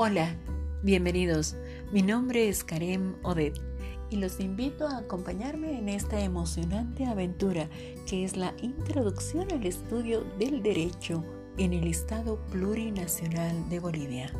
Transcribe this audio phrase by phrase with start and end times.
[0.00, 0.36] Hola,
[0.84, 1.56] bienvenidos.
[1.90, 3.60] Mi nombre es Karem Odet
[4.10, 7.68] y los invito a acompañarme en esta emocionante aventura
[8.06, 11.24] que es la introducción al estudio del derecho
[11.56, 14.32] en el Estado Plurinacional de Bolivia.